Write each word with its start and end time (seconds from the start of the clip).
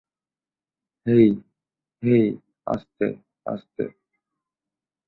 হেই 1.05 1.27
hey, 2.03 2.25
আস্তে 2.67 3.05
আস্তে! 3.45 3.83